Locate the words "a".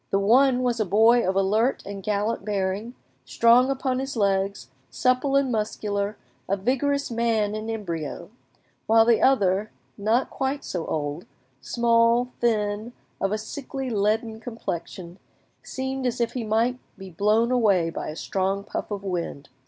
0.79-0.83, 6.49-6.57, 13.31-13.37, 18.09-18.15